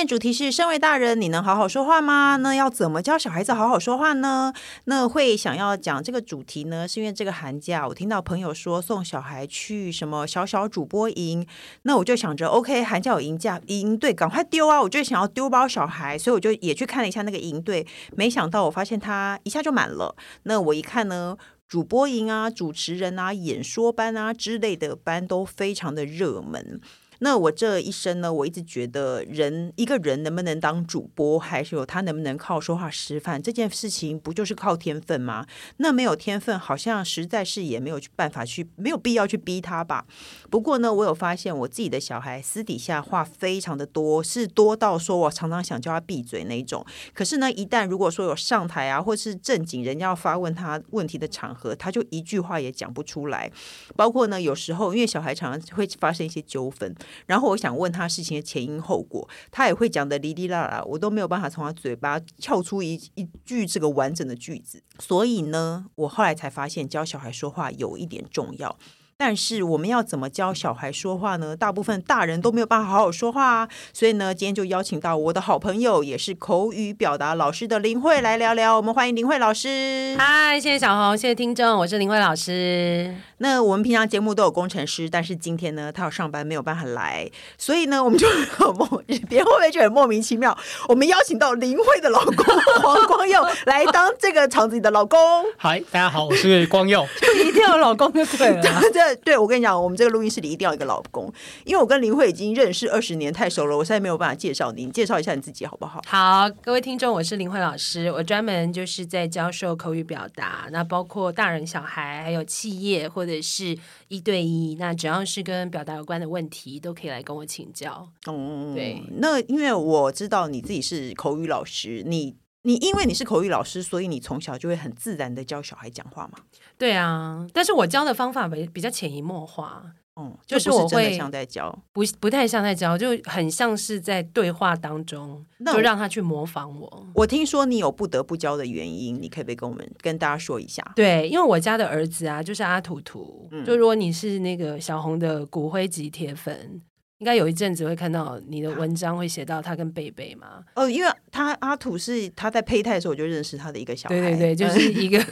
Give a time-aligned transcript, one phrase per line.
[0.00, 2.36] 今天主题是：身为大人，你能好好说话吗？
[2.36, 4.50] 那要怎么教小孩子好好说话呢？
[4.84, 11.46] 那会想要讲这个主题呢，是因为这个寒假我听到朋友说送小孩去什么小小主播营，
[11.82, 14.80] 那我就想着，OK，寒假有营假营队，赶快丢啊！
[14.80, 17.86] 我就想要丢包小孩，所以我就也去看了一下那个营队，
[18.16, 20.16] 没想到我发现他一下就满了。
[20.44, 21.36] 那我一看呢，
[21.68, 26.80] 主播营啊、主持人啊、演说班啊之类的班都非常的热门。
[27.20, 35.46] 那我这一生呢，我一直觉得人一个人能不能当主播，还是有他能不能靠说话吃饭这件事情，不就是靠天分吗？
[35.76, 40.06] 那没有天分，好像实在是也没有办法去，没有必要去逼他吧。
[40.50, 46.84] 不过呢，我有发现我自己的小孩私底下话非常的多，是多到说我常常想叫他闭嘴那一种。
[47.12, 53.52] 可是呢，一旦如果说有上台啊，或是正经人家要发问他问题的场合，他就一句话也讲不出来。
[53.94, 56.94] 包括呢，有时候因为小孩常常会发生一些纠纷。
[57.26, 64.82] 然后我想问他事情的前因后果，他也会讲的哩哩啦啦，我都没有办法从他嘴巴撬出一一句这个完整的句子。
[64.98, 68.76] 所以呢，我后来才发现教小孩说话有一点重要。
[69.20, 71.54] 但是我们要怎么教小孩说话呢？
[71.54, 73.68] 大部分大人都没有办法好好说话啊。
[73.92, 78.74] 所以呢，今天就邀请到我的好朋友，也是口语表达老师的林慧来聊聊。
[78.78, 80.16] 我们欢迎林慧老师。
[80.18, 83.14] 嗨，谢谢小红，谢谢听众，我是林慧老师。
[83.42, 90.56] 那我们平常节目都有工程师，但是今天呢，他要上班没有办法来，所以呢，我们就很莫，别人会不会觉得很莫名其妙？
[90.88, 92.34] 我们邀请到林慧的老公
[92.82, 95.18] 黄光佑来当这个场子里的老公。
[95.58, 97.06] 嗨，大家好，我是光佑。
[97.44, 98.62] 一定要有老公就对了。
[98.92, 99.09] 对，
[99.40, 101.32] 我跟你讲，我们这个录音室里一定要一个老公，
[101.64, 106.02] 因为我跟林慧已经认识二十年，太熟了，我现在没有办法介绍你，你介绍一下你自己好不好？
[106.06, 113.76] 好，各位听众，我是林慧老师，我专门就是在教授口语表达，那包括大人小孩，还有企业或者是
[114.08, 118.08] 一对一，那只要是跟表达有关的问题，都可以来跟我请教。
[118.26, 122.36] 嗯，对，那因为我知道你自己是口语老师，你。
[122.62, 126.38] 你因为你是口语老师，所以你从小就会很自然的教小孩讲话嘛？
[126.76, 129.82] 对啊，但是我教的方法比比较潜移默化，
[130.16, 137.06] 嗯，就是我会像在教，不不太像在教，就很像是在对话当中，就让他去模仿我。
[137.14, 140.84] 我听说你有不得不教的原因，你可以不可以跟我们跟大家说一下？
[140.94, 146.82] 对，因为我家的儿子啊，就是阿图图，嗯、就如果你是那个小红的骨灰级铁粉。
[147.20, 150.64] 应该有一阵子会看到你的文章会写到他跟贝贝嘛？
[150.74, 155.22] 哦，因为他阿土是他在胚胎的时候我就认识他的一个小孩，对对对， 就是一个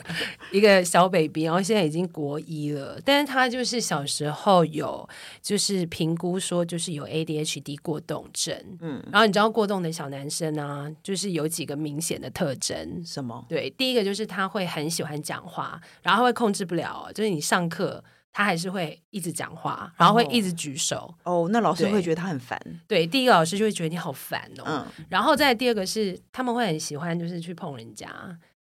[0.52, 5.08] 一个小 baby，然后现在已经国一了，但是他就是小时候有
[5.40, 13.46] 就是评估说就是有 ADHD 过动症，嗯，然后你知道过动的小男生啊，就是有几个明显的特征，什么？
[13.48, 18.04] 对，第一个就是他会很喜欢讲话，然后会控制不了，就是你上课。
[18.38, 21.12] 他还是会一直讲话，然后会一直举手。
[21.24, 22.56] 哦，哦，那老师会觉得他很烦。
[22.86, 24.62] 对，第一个老师就会觉得你好烦哦。
[24.64, 28.06] 嗯，然后再第二个是他们会很喜欢，就是去碰人家，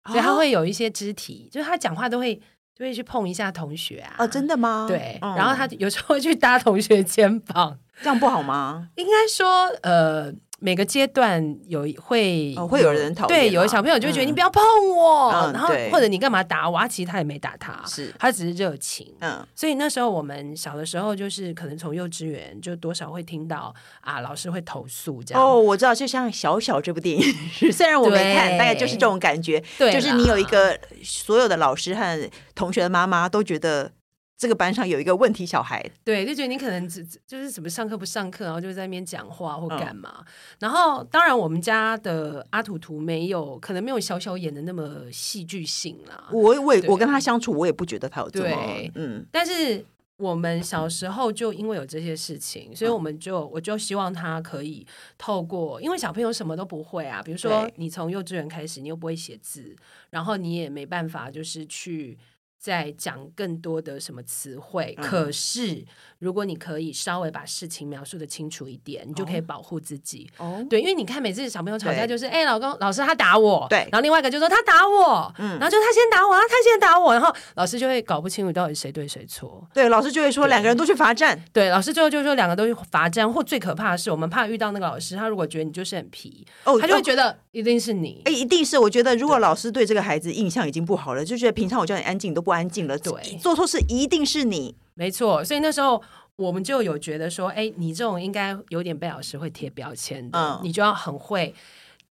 [0.05, 2.35] 哦、所以他会有一些肢体，就是他讲话都会
[2.75, 4.15] 就会去碰一下同学啊。
[4.19, 4.87] 哦，真的吗？
[4.89, 8.89] 对，嗯、然后他有时候会去搭同学肩膀，这样不好吗？
[8.97, 10.33] 应该说，呃。
[10.67, 14.61] 每个阶段有会会有人讨厌，对，有的小朋友就会觉得你不要碰
[14.97, 16.89] 我，嗯、然后或者你干嘛打我？
[16.89, 19.15] 其实他也没打他，是他只是热情。
[19.21, 25.41] 嗯，所以那时候我们小的时候，就是可能从幼稚园就多少会听到啊，老师会投诉这样。
[25.41, 27.25] 哦，我知道，就像小小这部电影，
[27.71, 33.93] 虽然我没看，大概就是这种感觉，对就是你有一个所有的老师和同学的妈妈都觉得。
[34.39, 40.17] 这个班上有一个问题小孩，对，就觉得你可能只就是什么上课不上课，然后就在那边讲话或干嘛。
[40.19, 40.25] 嗯、
[40.59, 46.29] 然后当然我们家的阿图图没有，可能没有小小演的那么戏剧性啦。
[46.33, 49.25] 我我也我跟他相处，我也不觉得他有这么对嗯。
[49.33, 49.83] 但是
[50.19, 59.75] 我们小时候就因为有这些事情，所以我们就、嗯、我就希望他可以透过，因为小朋友什么都不会啊，比如说你从幼稚园开始，你又不会写字，
[60.11, 62.19] 然后你也没办法就是去。
[62.59, 65.85] 在讲更多的什么词汇，嗯、可是
[66.19, 70.29] 如果你可以稍微把事情描述的清楚一点，你就可以保护自己。
[70.39, 79.65] 哦，对，因为你看每次小朋友吵架就是，哎对，老公，老师他打我，对，然后另外一个就说他打我，嗯，然后就他先打我，然后他先打我，然后老师就会搞不清楚到底谁对谁错。
[79.73, 81.41] 对，老师就会说两个人都去罚站。
[81.53, 88.23] 对，老师最后就说两个都去罚站，或最可怕的是，我们怕遇到那个老师，他如果觉得你就是很皮，哦，他就会觉得一定是你。
[88.25, 88.77] 哎，一定是。
[88.77, 95.45] 我觉得如果老师对这个孩子印象已经不好了，就觉得平常我叫你安静都不安静了，对，做错事一定是你，没错。
[95.45, 96.03] 所以那时候
[96.37, 101.55] 我们就有觉得说，哎，你这种应该有点被老师会贴标签的，嗯、你就要很会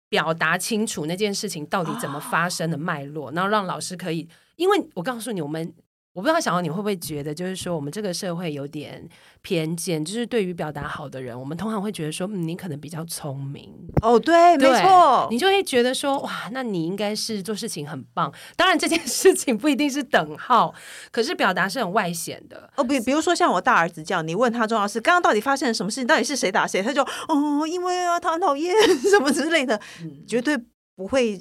[0.10, 5.74] 表达清楚那件事情到底怎么发生的脉络，哦、然后让老师可以，因为我告诉你，我们。
[6.14, 9.08] 我不知道小王你会不会觉得，就是说我们这个社会有点
[9.42, 13.72] 偏见，就是对于表达好的人，我们通常会觉得说，嗯，你可能比较聪明。
[14.02, 18.34] 哦，对，对没错，你就会觉得说，哇，那你应该是做事情很棒。
[18.58, 20.74] 当然这件事情不一定是等号，
[21.12, 22.70] 可是表达是很外显的。
[22.76, 28.76] 哦，比比如说像我大儿子这样，你问他重要事，刚刚到底发生了什么事情，到底是谁打谁，他就哦，因为啊，他很讨厌
[29.10, 30.58] 什么之类的，嗯、绝对
[30.96, 31.40] 不会。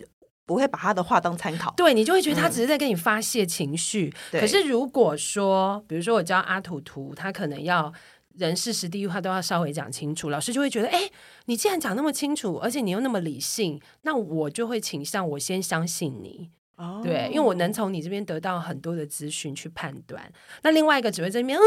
[0.48, 4.10] 不会把他的话当参考，对，你就会觉得他只是在跟你发泄情绪。
[4.32, 7.92] 嗯、可是如果说，比如说我教阿图图，他可能要
[8.38, 11.10] 人事实地物，他都要稍微讲清楚，老师就会觉得，哎，
[11.44, 16.48] 你既然讲那么清楚，而且你又那么理性，那我就会倾向我先相信你。
[16.80, 17.02] Oh.
[17.02, 20.22] 对，因为我能从你这边得到很多的资讯去判断。
[20.62, 21.66] 那另外一个只会在那边啊，老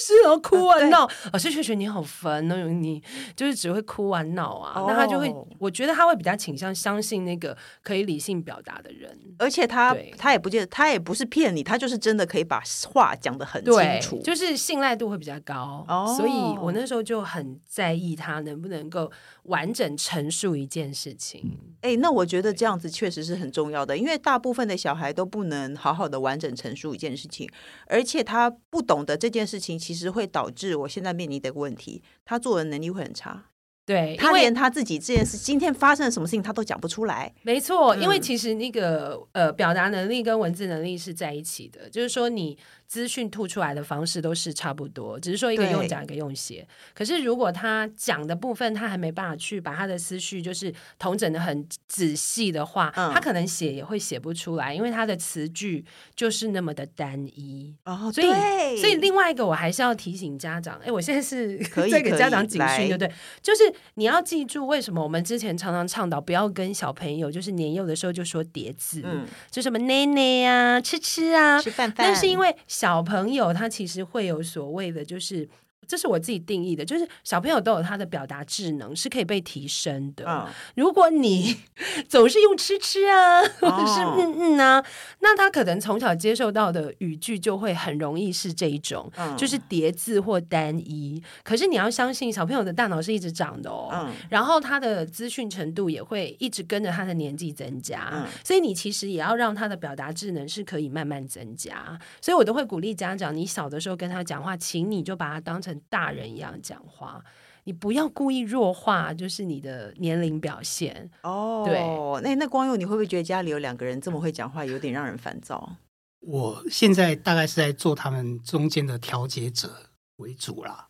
[0.00, 3.02] 师要哭啊闹，老师却觉得你好烦哦，你
[3.36, 4.80] 就是只会哭啊闹啊。
[4.80, 4.88] Oh.
[4.88, 15.84] 那他就会，我觉得他会比较倾向相信那个可以理性表达的人，而且他他也不见得，他也不是骗你，他就是真的可以把话讲得很清楚，就是信赖度会比较高。
[15.86, 16.16] Oh.
[16.16, 19.12] 所以我那时候就很在意他能不能够
[19.42, 21.58] 完整陈述一件事情。
[21.82, 24.37] 哎，那我觉得这样子确实是很重要的，因为大。
[24.38, 27.50] 大部分的小孩都不能好好的完整陈述一件事情，
[27.88, 33.46] 而且他不懂得这件事情，其实会导致我现在面临的一个问题，他作文能力会很差。
[33.84, 37.34] 对，他连他自己这件事今天发生了什么事情他都讲不出来。
[37.42, 42.56] 没错，因为其实那个呃表达能力跟文字能力是在一起的，就是说你。
[42.88, 46.66] 资讯吐出来的方式都是差不多，只是说一个用讲，一个用写。
[46.94, 55.84] 可是如果他讲的部分他还没办法去把他的思绪就是统整的很仔细的话，嗯、他可能写也会写不出来，因为他的词句
[56.16, 57.74] 就是那么的单一。
[57.84, 58.76] 哦，所以对。
[58.78, 61.58] 所以另外一个我还是要提醒家长，哎，我现在是
[61.90, 63.12] 在 给家长警讯，对不对？
[63.42, 63.62] 就是
[63.94, 75.48] 你要记住，为什么我们之前常常倡导不要跟小朋友就是年幼的时候就说叠字，嗯，就什么奶奶啊、吃吃啊、吃饭饭，那是因为小朋友他其实会有所谓的，就是。
[75.88, 80.26] 这是我自己定义的，就是小朋友都有他的表达智能，是可以被提升的。
[80.28, 80.46] 嗯、
[80.76, 81.56] 如果你
[82.06, 84.84] 总是用吃吃啊，或者是嗯嗯啊，
[85.20, 91.22] 那他可能从小接受到的语句就会很容易是这一种，嗯、就是叠字或单一。
[91.42, 101.98] 可是你要相信，小朋友的大脑是一直长的哦，嗯、然后他的资讯程度也会一直跟着他的年纪增加，嗯、所以你其实也要让他的表达智能是可以慢慢增加。
[102.20, 105.77] 所以我都会鼓励家长，你小的时候跟他讲话，请你就把他当成。
[105.88, 107.22] 大人一样讲话，
[107.64, 111.64] 你不要故意弱化，就是你的年龄表现哦。
[111.66, 115.76] 对，那那光佑，你会不会觉得家里有两个人这么会讲话，有点让人烦躁？
[116.20, 120.88] 我现在大概是在做他们中间的调解者为主啦，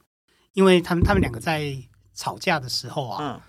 [0.53, 1.77] 因为他们他们两个在
[2.15, 3.41] 吵架的时候啊，嗯，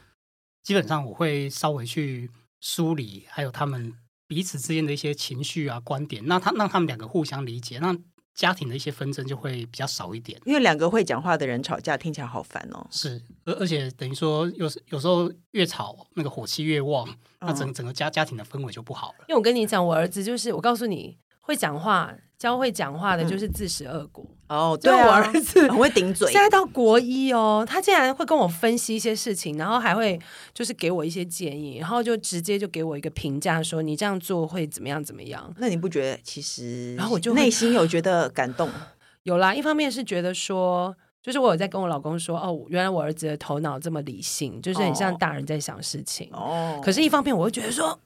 [0.64, 3.94] 基本上我会稍微去梳理，还有他们
[4.28, 7.98] 彼此之间的一些情绪啊、观点，那他让他们两个互相理解，那。
[8.40, 12.88] 家庭的一些纷争就会比较少一点，因为两个会讲话的人吵架听起来好烦哦。
[12.90, 17.06] 是，而而且等于说有有时候越吵那个火气越旺，
[17.42, 19.26] 那整整个家家庭的氛围就不好了。
[19.28, 21.18] 因为我跟你讲，我儿子就是我告诉你
[21.50, 22.14] 会讲话。
[22.40, 26.32] 教会讲话的就是自食恶果哦，对我儿子很会顶嘴。
[26.32, 30.18] 现在到国一哦，他竟然会跟我分析一些事情，然后还会
[30.54, 35.54] 就是给我一些建议，然后就直接就给我一个评价，说你这样做会怎么样怎么样？
[35.58, 36.96] 那你不觉得其实？
[36.96, 38.70] 然后我就内心有觉得感动，
[39.24, 39.54] 有啦。
[39.54, 46.80] 一方面是觉得说，就是我有在跟我老公说，哦，原来我儿子的头脑这么理性，就是很像大人在想事情哦。
[46.82, 48.00] 可是，一方面我会觉得说。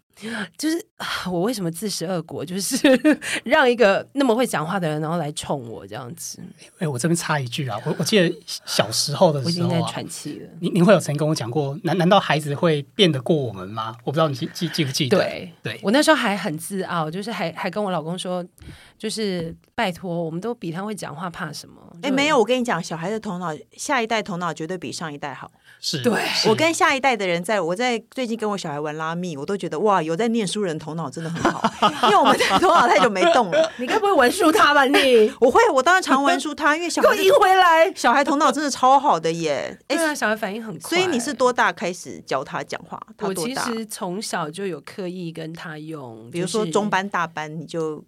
[0.57, 0.85] 就是
[1.29, 2.45] 我为什么自食恶果？
[2.45, 2.77] 就是
[3.43, 6.39] 让一个那么会讲话的人，然后来冲我这样子。
[6.77, 8.33] 哎，我这边插一句啊，我我记得
[8.65, 10.49] 小时候的时候、啊，我已经在喘气了。
[10.59, 13.95] 您您会有曾经跟我讲过，难难道孩子会变得过我们吗？
[14.03, 15.17] 我不知道你记记记不记得？
[15.17, 18.45] 对对，我那时候还很自傲，就是还还跟我老公说，
[19.03, 21.75] 就是拜托，我们都比他会讲话，怕什么？
[22.01, 25.51] 哎，没有，我跟你讲，小孩的头脑，下一代头脑绝对比上一代好。
[25.81, 31.69] 是对，我跟下一代的人在，在我在最近跟我小孩玩拉密，我都觉得哇，有在念书人头脑真的很好，
[32.07, 33.69] 因为我们头脑太久没动了。
[33.75, 34.85] 你该不会文书他吧？
[34.85, 39.77] 你 我会，我当然常文书他，因为小孩 赢回来，小孩头脑真的超好的耶。
[39.89, 40.89] 哎，对啊，小孩反应很快。
[40.89, 42.97] 所以你是多大开始教他讲话？
[43.17, 43.41] 他多大？
[43.41, 48.01] 我其实从小就有刻意跟他用，比如说中班、大班，你就。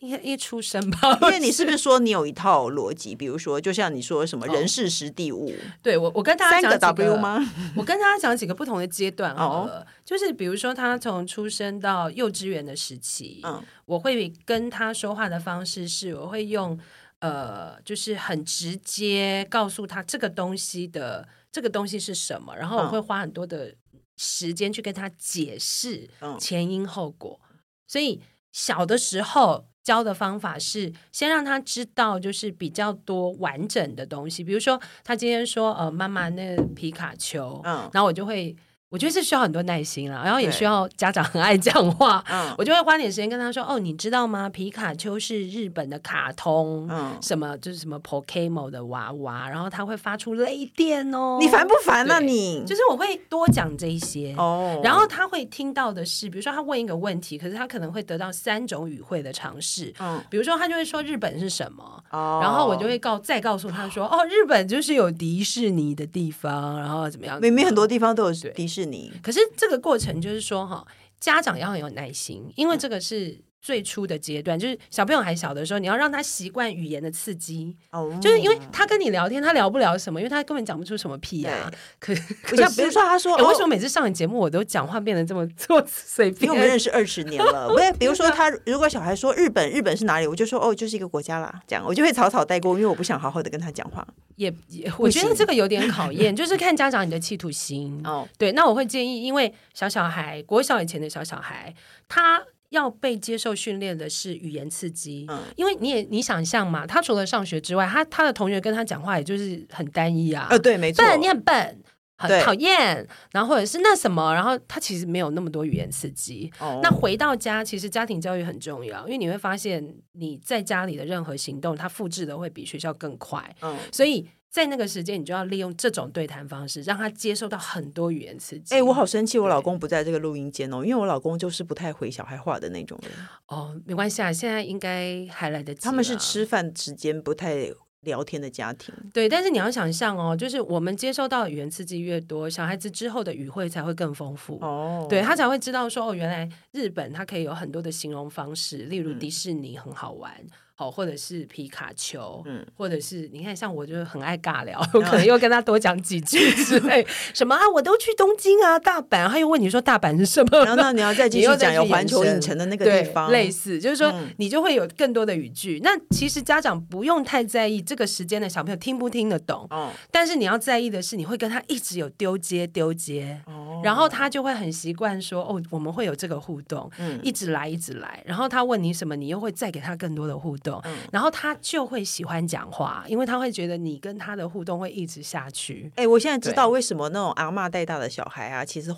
[0.00, 3.14] 一一出生吧，因为你是不是说你有一套逻辑？
[3.14, 7.38] 比如说，就像你说什么人事时地物，哦、对我我跟大家讲三个 W 吗？
[7.76, 16.78] 我跟大家讲几个不同的阶段好了，哦、就是比如说他从出生到幼稚园的时期，嗯，我会跟他说话的方式是，我会用。
[17.20, 23.74] 呃，就是很直接告诉他这个东西的这个东西是什么，然后我会花很多的
[24.18, 27.40] 时间去跟他解释前因后果。
[27.48, 27.58] 嗯、
[27.88, 28.20] 所以
[28.52, 38.56] 小的时候教的方法是先让他知道，就是比较多完整的东西，比如说他今天说呃妈妈那个皮卡丘，嗯，然后我就会。
[38.94, 44.48] 我觉得是需要很多耐心啦，然后也需要家长很爱讲话，嗯，我就会花点时间跟他说：“哦，你知道吗？
[44.48, 52.62] 皮卡丘是日本的卡通，嗯，什么就是什么 Pokemon 的娃娃，然后他会发出雷电哦。”你烦不烦啊你？
[52.64, 61.82] 就是我会多讲这一些哦，然后他会听到的是，比如说他问一个问题，可是他可能会得到三种语汇的尝试，嗯，比如说他就会说日本是什么，
[62.12, 67.40] 哦，然后我就会告再告诉他说：“哦，日本就是有迪士尼的地方，然后怎么样？
[67.40, 70.86] 明明很多地方都有迪士尼。”你可是这个过程就是说哈，
[71.18, 73.40] 家长要很有耐心，因为这个是。
[73.64, 77.74] 最初的阶段就是小朋友还小的时候，你要让他习惯语言的刺激。
[77.90, 81.72] 哦，就是因为他跟你聊天，他聊不了什么，因为他根本讲不出什么屁啊。
[81.98, 87.68] 可可像比如说，他说：“为什么每次上你节目，我都讲话变得这么做随便？”因为我们认识二十年了。
[87.72, 94.06] 我也比如说，他如果小孩说日本，日本是哪里，我就说：“哦，就是一个国家啦。”这样我就会草草带过，因为我不想好好的跟他讲话。
[94.36, 97.98] 也也，我觉得这个有点考验，就是看家长你的企图心。
[98.04, 101.74] 哦，对，那我会建议，因为小小孩国小以前的小小孩，
[102.06, 102.42] 他。
[102.74, 111.78] 要被接受训练的是语言刺激，嗯，因为你也你想象嘛，他除了上学之外，他他的同学跟他讲话也就是很单一啊，呃，对，没错，笨，你很笨，
[112.16, 116.52] 很讨厌，然后或者是那什么，然后他其实没有那么多语言刺激。
[116.60, 124.26] 哦，那回到家，其实家庭教育很重要，因为你会发现你在家里的任何行动，他复制的会比学校更快，嗯，所以。
[124.54, 128.72] 在那个时间，你就要利用这种对谈方式，让他接受到很多语言刺激。
[128.72, 133.10] 哎、欸，我好生气，我老公不在这个录音间哦，因为我老公就是不太回小孩话的那种人。
[133.48, 135.80] 哦，没关系啊，现在应该还来得及。
[135.80, 137.68] 他们是吃饭时间不太
[138.04, 138.94] 聊天的家庭。
[139.12, 145.06] 对，但是你要想象哦，就是我们接受到的语言刺激越多，小孩子之后的语汇才会更丰富哦。
[145.10, 150.32] 对，他才会知道说哦，原来日本它可以有很多的形容方式，例如迪士尼很好玩。
[150.40, 165.78] 嗯好，或者是皮卡丘，嗯，或者是你看，像我就很爱尬聊，我可能又跟他多讲几句之类， 什么啊，我都去东京啊，大阪，他又问你说大阪是什么，然后你要再继续讲有环球影城的那个地方，类似，就是说你就会有更多的语句。
[165.84, 180.63] 那其实家长不用太在意这个时间的小朋友听不听得懂，哦，但是你要在意的是，你会跟他一直有丢接丢接，哦，然后他就会很习惯说，哦，我们会有这个互动，嗯，一直来一直来，然后他问你什么，你又会再给他更多的互动。
[180.84, 185.90] 嗯，然后他就会喜欢讲话，因为他会觉得你跟他的互动会一直下去。
[185.96, 188.94] 哎，我现在知道为什么那种阿嬷带大的小孩啊，其实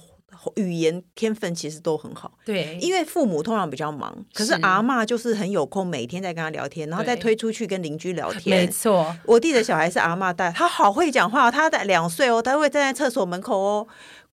[0.56, 2.30] 语言天分其实都很好。
[2.44, 8.60] 对，因为父母通常比较忙，可是阿嬷就是很有空，每天在跟他聊天，然后再推出去跟邻居聊天。
[8.60, 13.86] 没错，我弟的小孩是阿嬷带，他好会讲话，他在两岁哦，他会站在厕所门口哦。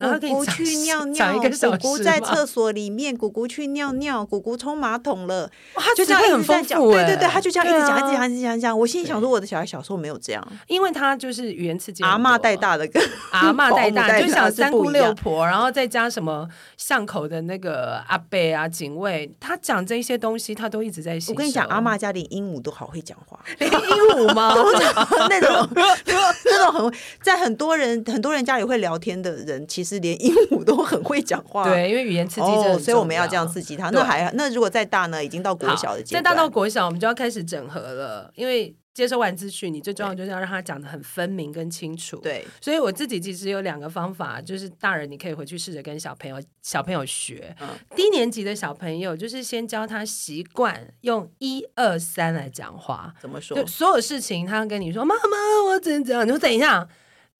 [0.00, 5.50] 姑姑去尿尿，姑姑在厕所里面，姑姑去尿尿，姑姑冲马桶了。
[5.74, 8.78] 他就这样一直在讲，对对对，他就这样一直讲，一直讲，一直讲讲。
[8.78, 12.02] 我心里想说，我的小孩小时候没有这样，因为他就是语言刺激。
[12.02, 21.30] 阿嬷带大的，跟阿嬷带大， 就想三姑六婆，然后再加什么巷口的那个阿伯啊、警卫，他讲这些东西，他都一直在吸。
[21.30, 24.54] 我跟你讲，阿嬷家里鹦鹉都好会讲话， 鹦鹉吗？
[25.28, 31.64] 那种那种很在很多人很多人家里会聊天的人，其实连鹦鹉都很会讲话。
[31.64, 33.90] 对，因为语言刺激这、哦，所以我们要这样刺激他。
[33.90, 35.24] 那还那如果再大呢？
[35.24, 38.30] 已经到国小的阶段，再大到国小，我们就要开始整合了。
[38.34, 42.16] 因为接收完资讯，你最重要就是要让他讲的很分明跟清楚。
[42.18, 47.54] 对，所以我自己其实有两个方法，就是大人你可以回去试着跟小朋友小朋友学。
[47.60, 53.14] 嗯，低年级的小朋友就是先教他习惯用一二三来讲话。
[53.20, 53.56] 怎么说？
[53.56, 56.86] 就所有事情，他跟你说：“妈妈，我怎样？”你说：“等一下。”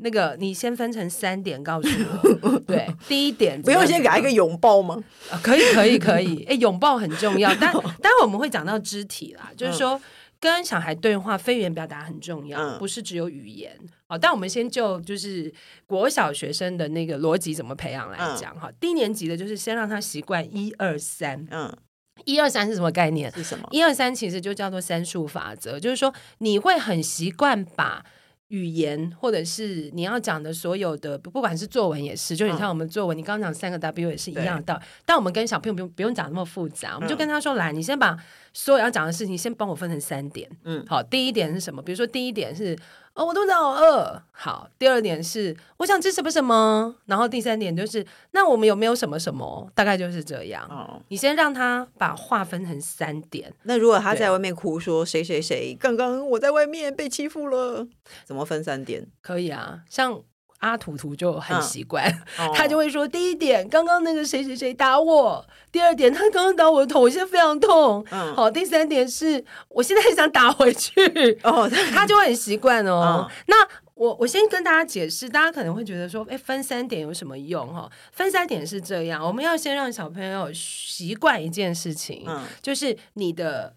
[0.02, 1.88] 那个，你先分成三点告诉
[2.42, 2.58] 我。
[2.66, 5.02] 对，第一点不用先给他一个拥抱吗？
[5.30, 6.44] 啊，可以，可以，可以。
[6.48, 10.00] 哎，拥抱很重要，但 待会我们会讲到肢体啦，就是说
[10.38, 13.76] 跟小孩对话，非语言表达很重要，不是只有语言。
[14.06, 15.52] 好，但我们先就就是
[15.86, 18.70] 国小学生的那个逻辑怎么培养来讲哈。
[18.80, 21.46] 低年级的就是先让他习惯一二三。
[21.50, 21.72] 嗯，
[22.24, 23.30] 一二三是什么概念？
[23.32, 23.68] 是什么？
[23.70, 28.04] 一二三其实就叫做三数法则，就是说你会很习惯把。
[28.50, 34.80] 语言或者是你要讲的所有的，不管是作文也是，就你像我们作文，嗯、你刚刚讲三个 W 也是一样的。
[35.06, 38.16] 但我们跟小朋友不用不用讲那么复杂，我们就跟他说：“来，你先把
[38.52, 41.80] 所有要讲的事情先帮我分成三点。”嗯，好，第一点是什么？
[41.80, 42.76] 比如说第一点是
[43.14, 44.22] 哦，我肚子好饿。
[44.30, 49.70] 好，第二点是我想吃什么什么，然后第三点就是那我们有没有什么什么？
[49.74, 50.66] 大概就是这样。
[50.70, 53.52] 哦，你先让他把话分成三点。
[53.64, 57.86] 那如果他在外面哭说谁谁谁刚刚我在外面被欺负了，
[58.24, 59.06] 怎么分三点？
[59.20, 60.22] 可以啊，像。
[60.60, 62.06] 阿图图就很习惯，
[62.38, 68.04] 嗯哦、他就会说：第一点，刚刚那个谁谁谁打我；第二点，他刚刚打我的头，我现在非常痛。
[68.10, 70.92] 嗯，好，第三点是我现在很想打回去。
[71.42, 73.26] 哦， 他就会很习惯哦。
[73.28, 73.56] 嗯、那
[73.94, 77.66] 我我先跟大家解释，大家可能会觉得说，哎，分三点有什么用？
[77.72, 83.74] 哈，分三点是这样，我们要先让小朋友习惯一件事情，嗯、就是你的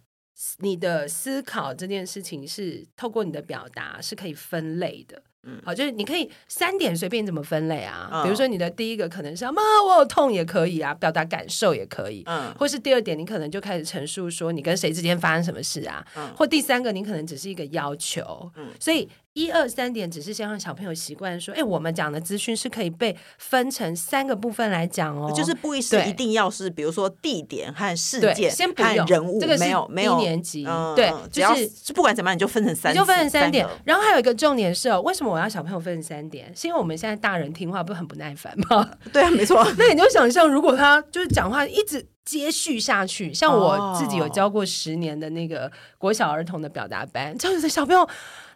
[0.60, 5.22] 你的思考这件事情是透过你的表达是可以分类的。
[5.46, 8.10] 嗯，好，就是你可以三点随便怎么分类啊？
[8.12, 12.24] 哦、比如说你的第一个可能是妈，我有痛也可以啊，表达感受也可以。
[12.26, 16.06] 嗯，或是第二点，你可能就开始陈述说你跟谁之间发生什么事啊？
[16.16, 18.52] 嗯，或第三个，你可能只是一个要求。
[18.56, 19.10] 嗯，所以。
[19.34, 33.68] 一二三点只是先让小朋友习惯说，哎，我们讲的资讯是可以被分成三个部分来讲哦，就是不一是一定要是，比如说地点和事件，先不用人物，这个是没有没有一年级，对，就是不管怎么样，你就分成三，你就分成三点。
[33.84, 36.52] 然后还有一个重点是哦，为什么我要小朋友分成三点？
[36.56, 38.88] 是因为我们现在大人听话不是很不耐烦吗？
[39.12, 39.66] 对啊，没错。
[39.80, 48.08] 那你就想象，如果他就是讲话一直接续下去，像我自己有教过十年的那个国小儿童的表达班，这样子的小朋友。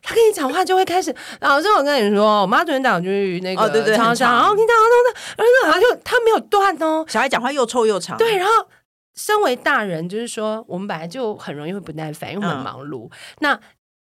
[0.01, 4.73] 他跟你讲话就会开始，老师，我跟你说，我妈昨天打去那个超商，哦、对对然后听到
[5.35, 8.51] 然后然后就他没有断哦，小孩讲话又臭又长，对，然后
[9.15, 13.59] 身为大人，就是说我们本来就很容易会不耐烦，因为很忙碌，嗯、那。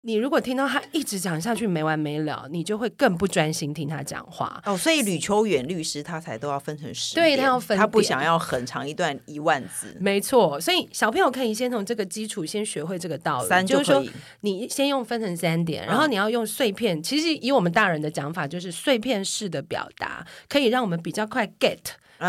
[0.07, 4.63] 你如果听到他一直讲下去没完没了，你就会更不专心听他讲话。
[4.67, 9.97] 哦，所以吕秋远律师他才都要分成十，对他要分，他不想要很长一段一万字。
[9.99, 14.05] 没错，所以小朋友可以先从这个基础先学会这个道理，三就，就是说
[14.43, 16.99] 你先用分成三点，然后你要用碎片。
[16.99, 21.79] 嗯、其实以我们大人的讲法，就是碎片式的表达，可以让我们比较快 get。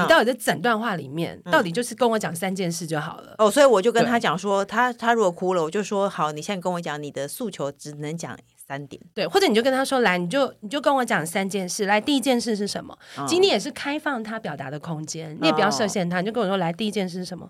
[0.04, 3.36] 你到底在整段话里面，嗯、到底就是跟我讲三件事就好了。
[3.38, 8.38] 哦，所以我就跟他讲说，他他如果哭了，我就说好，你现在跟我讲你的诉求，只能讲
[8.68, 9.02] 三点。
[9.14, 11.86] 对，或者你就跟他说，来，你就你就跟我讲三件事。
[11.86, 12.98] 来，第一件事是什么？
[13.18, 17.50] 嗯、今天也是开放他表达的空间，你也不要设限他，你就跟我说，来，第一件事是什么？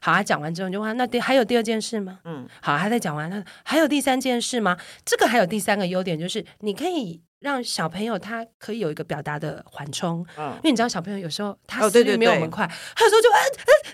[0.00, 2.20] 好，他讲完之后你就问他，那第还有第二件事吗？
[2.24, 4.78] 嗯，好，他在讲完，那还有第三件事吗？
[5.04, 7.22] 这个还有第三个优点就是你可以。
[7.42, 13.36] 让小朋友他可以有一个表达的缓冲，嗯、因为你知道小朋友有时候他思虑没有我们快，他有时候就嗯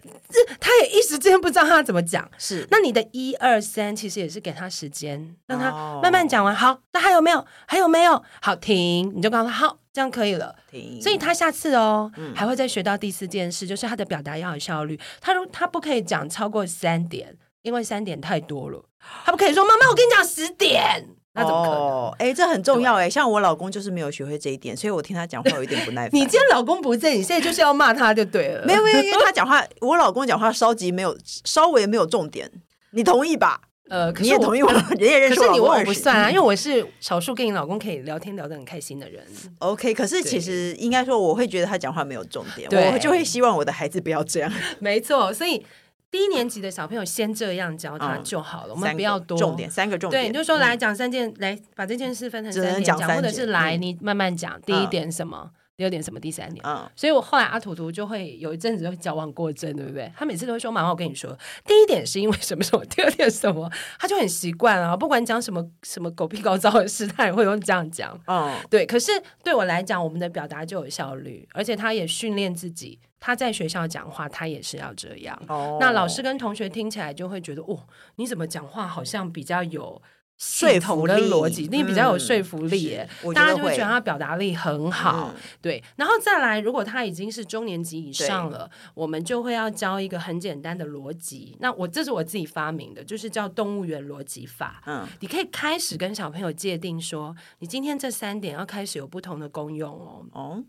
[0.05, 2.31] 嗯，这他也一时之间不知道他怎么讲。
[2.37, 5.71] 是，那你的一二三其实也是给他时间，让他
[6.03, 6.55] 慢慢讲完。
[6.55, 7.45] 好，那还有没有？
[7.67, 8.23] 还有没有？
[8.43, 10.55] 好，停，你就告诉他好，这样可以了。
[10.71, 15.01] 停，所以他下次哦，嗯、还会再学到第四件事，就是他的表达要有效率。
[15.21, 18.85] 他如他不可以讲超过三点，因为三点太多了。
[19.25, 21.09] 他不可以说妈妈，我跟你讲十点。
[21.39, 22.09] 那怎么可能？
[22.19, 23.07] 哎、欸，这很重要哎。
[23.07, 26.11] 对像我老公就是没有学会这一点，所以我听他讲话有一点不耐烦。
[26.13, 28.65] 你今天老公不在，你现在就是要骂他就对了。
[28.67, 32.51] 没有没有，因为他讲话，我老公讲话稍级没有，稍微没有重点。
[32.91, 33.61] 你同意吧？
[33.89, 35.47] 呃，可是你也同意我，人 也认识我。
[35.47, 39.25] 可是你问我不算啊，因为我是少数跟你老公可以聊天聊得很开心的人。
[39.61, 44.53] OK，可是其实应该说，我会觉得他讲话没有重点，我就会希望我的孩子不要这样。
[44.81, 45.65] 没错，所以。
[46.11, 50.25] 低年级的小朋友先这样教他就好了，我们不要多重点，三个重点。
[50.25, 54.61] 对，你就说来讲三件，来把这件事分成三点讲，或者是来你慢慢讲。
[54.63, 55.51] 第一点什么？
[55.77, 56.19] 第二点什么？
[56.19, 56.65] 第三点。
[56.97, 60.11] 所以我后来阿图图就会有一阵子就会矫枉过正，对不对？
[60.17, 61.31] 他每次都会说：“妈妈，我跟你说，
[61.65, 68.19] 第一点是因为什么什么， 第二点什么？”他就很习惯啊，不管讲什么什么狗屁高招的事，他也会用这样讲。
[68.27, 68.85] 嗯，对。
[68.85, 69.13] 可是
[69.45, 72.99] 对我来讲，我们的表达就有效率，而且他也训练自己。
[73.21, 75.37] 他在学校讲话，他也是要这样。
[75.49, 75.81] Oh.
[75.81, 80.01] 那老师跟同学听起来就会觉得，哦，你怎么讲话好像比较有
[80.37, 83.09] 说服跟逻辑，你比较有说服力耶。
[83.25, 85.33] 嗯、大家就会觉得他表达力很好。
[85.35, 91.57] 嗯、对，然后再来，如果他已经是中年级以上了，我们就会要教一个很简单的逻辑。
[91.59, 94.81] 那我这是我自己发明的，就是叫动物园逻辑法。
[94.87, 100.25] 嗯，你可以开始跟小朋友界定说，你今天这三点要开始有不同的功用哦。
[100.31, 100.65] 哦，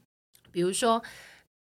[0.51, 1.03] 比如说。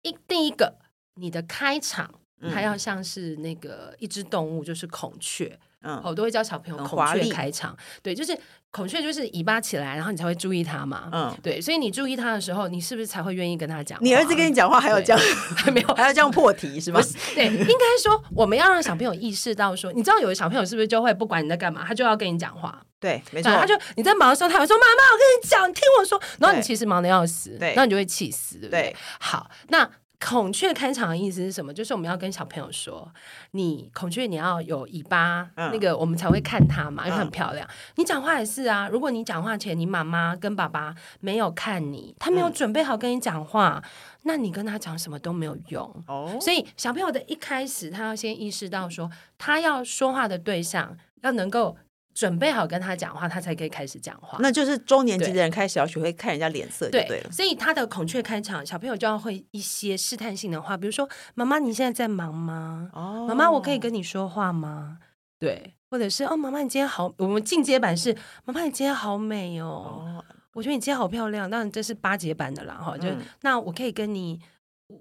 [0.08, 0.78] 一第一个，
[1.16, 2.14] 你的开场，
[2.52, 5.60] 它要像是那个一只动物，就是孔雀。
[5.82, 7.78] 嗯，我都会教小朋友孔雀开场。
[8.02, 8.38] 对，就是
[8.78, 11.10] 孔雀，就是尾巴起来，然后你才会注意它嘛。
[11.12, 13.98] 嗯，对，所以你注意它的时候，你是不是才会愿意跟他讲？
[14.04, 15.20] 你儿子跟你讲话还有这样，
[15.56, 17.02] 还 没有，还要这样破题是吗？
[17.34, 22.80] 对，应该说我们要让小朋友意识到说，你知道有的小朋友是不是就会不管你在干嘛，他就要跟你讲话。
[23.00, 28.82] 对，没错，他就你在忙的时候，他会说：“妈妈，我跟你讲，听我说。”然后你其实忙的要死，对，然后你就会气死，对不对？
[28.82, 29.88] 对，好，那
[30.20, 31.72] 孔雀开场的意思是什么？
[31.72, 33.08] 就是我们要跟小朋友说，
[33.52, 37.68] 你孔雀你要有尾巴，嗯、那个我们才会看它嘛，因为很漂亮。
[37.68, 43.90] 嗯、你讲话也是啊，如果你讲话前你妈妈跟爸爸没有看你，他没有准备好跟你讲话，嗯、
[44.24, 46.04] 那你跟他讲什么都没有用。
[46.08, 51.78] 哦，所以小朋友的一开始，他要先意识到说，他要说话的对象要能够。
[52.18, 54.40] 准备好跟他讲话，他才可以开始讲话。
[54.42, 57.08] 那就是中年级的人开始要学会看人家脸色就对了。
[57.08, 64.98] 对，所以他的孔雀开场，小朋友就要会一些试探性的话，比如说：“妈妈，你现在在忙吗？”“哦，妈妈，我可以跟你说话吗？”
[65.38, 67.14] 对，或者是“哦，妈妈，你今天好……
[67.20, 68.12] 我们进阶版是
[68.46, 74.42] 妈妈，你今天好美哦，哦我觉得你今天好漂亮。”当然这是八节版的啦，哈，就、嗯、那我可以跟你。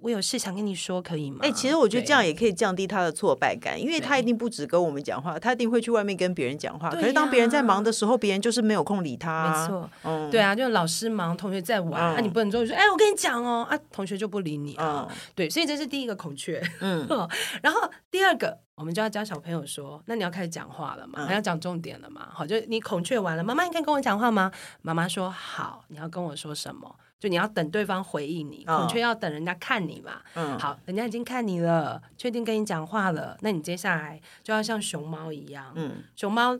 [0.02, 1.38] 我有事想跟你说，可以吗？
[1.42, 6.90] 哎、欸，其实我觉得这样也可以降低他的挫败感，因为他一定不止跟我们讲话，他一定会去外面跟别人讲话。
[6.90, 9.62] 可是当别人在忙的时候，别人就是没有空理他、啊。
[9.62, 15.06] 没错，嗯，对啊，就老师忙，同学在玩，嗯、啊，你不能说，说，哎，我跟你讲哦，啊，同学就不理你啊。
[15.08, 16.60] 嗯、对，所以这是第一个孔雀。
[16.80, 17.06] 嗯，
[17.62, 22.26] 然后第二个，我们就要教小朋友说，那你要开始讲话了嘛，要讲重点了嘛。
[22.32, 24.50] 好，就你孔雀完了，妈妈，你可以跟我讲话吗？
[24.82, 26.96] 妈妈说好，你要跟我说什么？
[27.18, 30.20] 就你要等对方回应你，孔雀要等人家看你嘛。
[30.34, 35.72] 嗯，好，人家已经看你了，确定跟你讲话了，那你接下来就要像熊猫一样。
[35.74, 36.58] 嗯，熊猫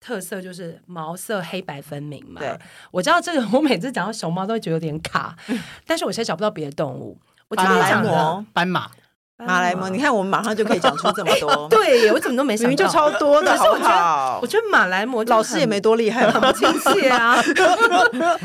[0.00, 2.40] 特色就是毛色黑白分明嘛。
[2.40, 2.58] 对，
[2.90, 7.18] 我知道这个，我每次讲到熊猫都会觉得有点卡，嗯、但是我现在找不到别的动物。
[7.48, 8.90] 我今天讲的斑马。
[9.44, 11.66] 马来貘，你看我们马上就可以讲出这么多。
[11.70, 14.38] 对，我怎么都没想到，明明就超多的，好不好？
[14.40, 17.34] 我觉得马来貘老师也没多厉害， 很亲切啊。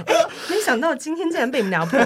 [0.08, 0.16] 哎，
[0.50, 2.00] 没想到今天竟然被你们聊破。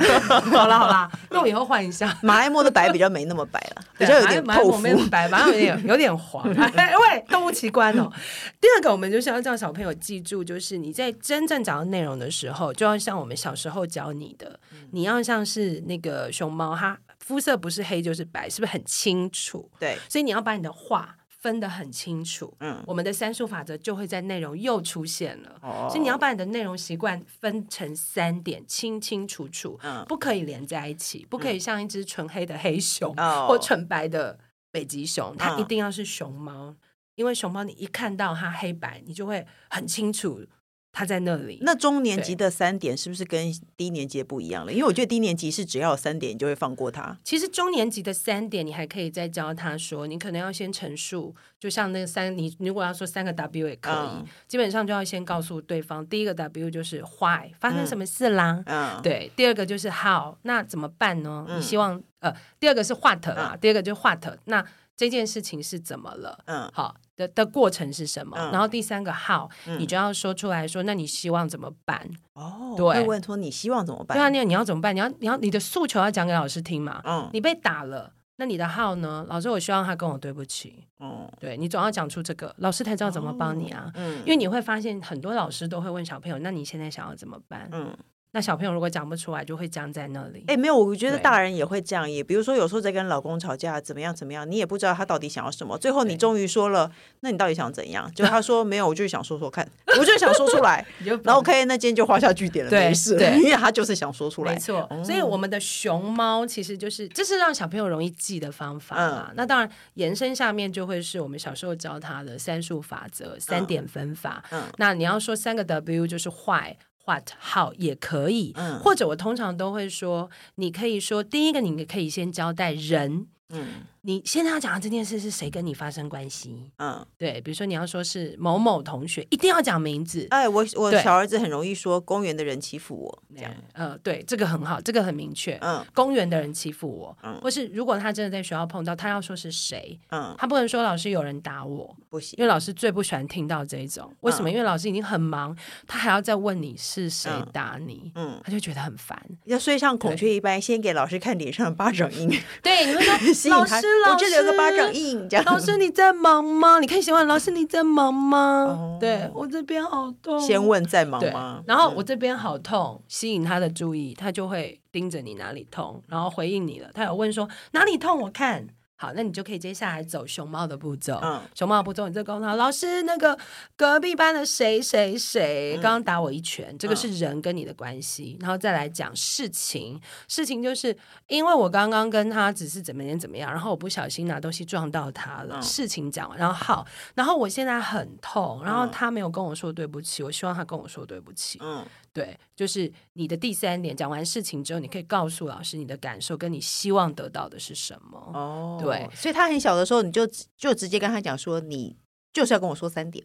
[0.52, 2.13] 好了好了，那我以后换一下。
[2.22, 4.78] 马来貘的白比较没那么白了，比较有点透肤。
[4.80, 6.46] 没白，反正有点有点黄。
[6.50, 8.12] 喂，动物奇观哦。
[8.60, 14.60] 第二个，我们就是要叫小朋友记住，就是你在真正讲到内容的时候，就要像我们小时候教你的，
[14.91, 16.98] 你要像是那个熊猫哈。
[17.25, 19.71] 肤色不是黑就是白，是不是很清楚？
[19.79, 22.53] 对，所以你要把你的话分得很清楚。
[22.59, 25.57] 嗯，我们的三数法则就会在内容又出现了。
[25.62, 29.79] 哦，所以你要把你的内容习惯分成三点，清清楚楚。
[29.83, 34.38] 嗯，不可以连在一起，不可以像一只纯黑的黑熊，嗯， 或纯白的
[34.71, 36.77] 北极熊，它一定要是熊猫，嗯，
[37.15, 40.45] 因为熊猫你一看到它黑白，你就会很清楚。
[40.93, 41.58] 他在那里。
[41.62, 44.71] 那中年级的三点是不是跟低年级不一样了？
[44.71, 47.17] 因为我觉得低年级是只要有三点，你就会放过他。
[47.23, 58.62] 其实中年级的三点，你还可以再教他说，你可能要先陈述，就像那个三，你如果要说三个 W 也可以，嗯、基本上就要先告诉对方，第一个 W 就是 Why，发生什么事啦？
[58.67, 61.45] 嗯，对，第二个就是 How，那怎么办呢？
[61.49, 64.63] 嗯、你希望呃，第二个是 What 啊，嗯、第二个就是 What，那
[64.95, 66.43] 这件事情是怎么了？
[66.45, 66.95] 嗯，好。
[67.15, 68.36] 的的过程是什么？
[68.38, 72.10] 嗯、然后第三个 how，、嗯、你就要说出来说，那你希望怎么办？
[72.34, 74.17] 哦，对，会问说你希望怎么办？
[74.17, 74.95] 对啊，你你要怎么办？
[74.95, 77.02] 你要你要你的诉求要讲给老师听嘛？
[77.06, 79.26] 嗯，你被打了，那你的 how 呢？
[79.30, 80.88] 老师，我希望他跟我对不起。
[80.99, 83.91] 嗯，对，你总要讲出这个，老师才知道怎么帮你啊。
[83.95, 87.69] 嗯，因为你会发现很多老师都会问小朋友，那你现在想要怎么办？
[87.71, 87.95] 嗯。
[88.36, 90.39] 那小朋友如果讲不出来，就会僵在那里。
[90.48, 92.10] 哎、欸，没有，我觉得大人也会这样。
[92.10, 95.78] 也比如说，有时候在跟老公吵架，怎么样怎么样，你也不知道他到底想要什么。
[95.78, 98.12] 最后你终于说了，那你到底想怎样？
[98.15, 99.67] 就 他说没有，我就是想说说看，
[100.00, 100.84] 我就是想说出来。
[101.24, 103.13] 然后 OK，那今天就画下句点了，没事。
[103.38, 104.54] 因为他就是想说出来。
[104.54, 114.43] 没错，嗯、所以我们的熊猫其实就是这是让小朋友容易记的方法那当然延伸下面就会是我们小时候教他的三数法则、三点分法。
[114.50, 116.76] 嗯，那你要说三个 W 就是坏。
[117.05, 123.83] What how 也可以，嗯、或者我通常都会说，你可以说第一个，你可以先交代人，嗯。
[124.05, 126.69] 你现在要讲的这件事是谁跟你发生关系？
[126.77, 130.27] 嗯，对，比如说你要说是某某同学，一定要讲名字。
[130.29, 133.53] 哎，我我小儿子很容易说公园的人欺负我，这样。
[133.71, 135.57] 呃，对，这个很好，这个很明确。
[135.61, 139.97] 嗯，公园的人欺负我，嗯，或是如果他真的在学校碰到，他要说是谁？
[140.09, 144.13] 嗯，他不能说老师有人打我，不行，因为老师最不喜欢听到这一种。
[144.19, 144.51] 为什么？
[144.51, 145.55] 因为老师已经很忙，
[145.87, 149.17] 他还要再问你是谁打你，嗯，他就觉得很烦。
[149.45, 152.29] 要所以像孔雀一般，先给老师看脸上的巴掌印。
[152.61, 153.01] 对，你们
[153.33, 153.92] 说 老师。
[154.12, 156.79] 我这里有个巴掌印，老师你在忙吗？
[156.79, 158.97] 你可以先问老师你在忙吗？
[158.99, 160.39] 对我这边好痛。
[160.39, 161.63] 先问在忙吗？
[161.65, 166.89] 然后我这边好痛，吸引他的注意，他就会盯着你哪里痛，然后回应你了。
[166.93, 168.19] 他有问说哪里痛？
[168.21, 168.67] 我看。
[169.03, 171.19] 好，那你就可以接下来走熊猫的步骤。
[171.21, 173.37] 嗯，熊猫的步骤，你就告诉他，老师，那个
[173.75, 179.99] 隔壁班的谁谁谁刚刚打我一拳，这个是人跟你的关系，然后再来讲事情。
[180.29, 180.95] 事情就是
[181.27, 185.61] 因为我刚刚跟他只是怎么样怎么样，然后我不小心拿东西撞到他了。
[185.61, 191.59] 事情讲完，然后好，然后我现在很痛，然后他没有跟我说对不起，我希望他跟我说对不起。
[191.61, 198.31] 嗯，对，就是你的第三点，讲完事情之后，你可以告诉老师你的感受跟你希望得到的是什么。
[198.33, 198.92] 哦，对。
[199.13, 200.27] 所以他很小的时候，你就
[200.58, 201.97] 就直接跟他讲说，你
[202.32, 203.23] 就是要跟我说三点。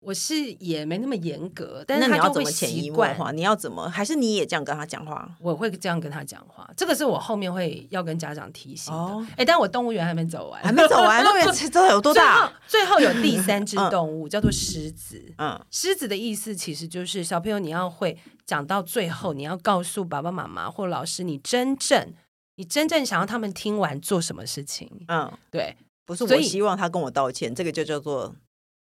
[0.00, 3.16] 我是也没那么严格，但是他就会习惯。
[3.36, 3.88] 你要怎么？
[3.90, 5.28] 还是你也这样跟他讲话？
[5.40, 6.70] 我会这样跟他讲话。
[6.76, 8.98] 这个是我后面会要跟家长提醒的。
[9.00, 11.20] 哎、哦欸，但我动物园还没走完，还没走完。
[11.24, 12.48] 动物园 都有多大？
[12.68, 15.34] 最后，最后有第三只动物、嗯、叫做狮子。
[15.36, 22.14] 嗯，狮子的意思其实就是小朋友，你要会讲到最后，你要告诉爸爸妈妈或老师，你真正。
[22.58, 24.90] 你真正想要他们听完做什么事情？
[25.06, 28.34] 嗯，对，不是我希望他跟我道歉，这个就叫做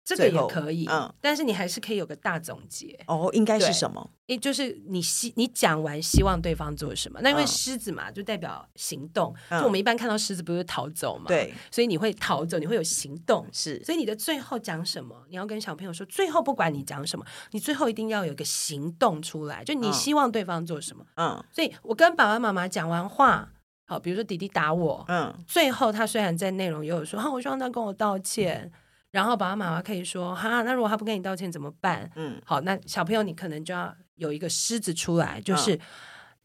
[0.05, 4.09] 这个也可以，嗯，但是你还是可以有个大总结哦，应该是什么？
[4.27, 7.19] 也就是你希你讲完希望对方做什么？
[7.21, 15.25] 那因为狮子嘛，就代表行动，就我们一般看到狮子不是逃走嘛，对，所以你会逃走，你会有行动，是，所以你的最后讲什么？
[15.29, 21.05] 你要跟小朋友说，最后不管你讲什么，你最后一定要有一个行动出来，就你希望对方做什么？
[21.17, 23.49] 嗯，所以我跟爸爸妈妈讲完话。
[23.89, 28.71] 好，比如说弟弟打我，嗯，最后他虽然在内容也有说，哈，我希望他跟我道歉，嗯、
[29.11, 32.11] 然后爸爸妈妈可以说，哈，那如果他不跟你道歉怎么办？
[32.15, 35.79] 嗯，好，那小朋友你可能就要有一个狮子出来，就是，嗯、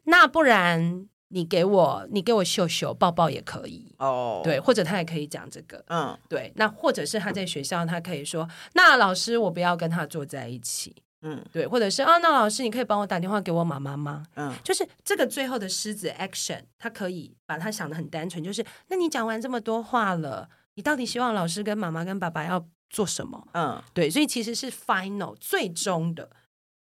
[0.05, 10.95] 那不然你给我，你给我秀秀抱抱也可以哦，对，或者他也可以讲这个，嗯，对，那或者是他在学校，他可以说，那老师我不要跟他坐在一起。
[11.25, 14.27] 嗯，对，或者是啊，那老师，你可以帮我打电话给我妈妈吗？
[14.35, 23.47] 嗯，就是这个最后的狮子 action，他可以把他想的很单纯，就是那你讲完这么多话了，你到底希望老师跟妈妈跟爸爸要做什么？
[23.53, 26.29] 嗯，对，所以其实是 final 最终的，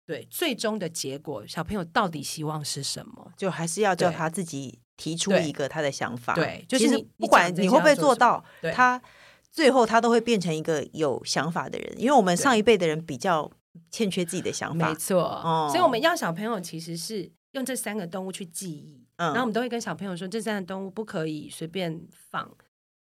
[0.05, 3.31] 对，最终的结果，小朋友到底希望是什么？
[3.37, 6.35] 就还是要叫他自己提出一个他的想法。
[6.35, 8.43] 对，就是你不管你会不会做到，
[8.73, 9.01] 他
[9.49, 13.49] 最后他都会变成一个有想法的人，因为我们上一辈的人比较。
[13.91, 15.21] 欠缺自己的想法，没错。
[15.23, 22.49] 哦、所以我们要小朋友其实是用这三个动物去记忆，嗯、然后我们都会跟小朋友说，这三个动物不可以随便放。